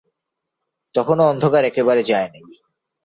তখনো 0.95 1.21
অন্ধকার 1.23 1.63
একেবারে 1.65 2.01
যায় 2.03 2.29
নাই। 2.33 2.43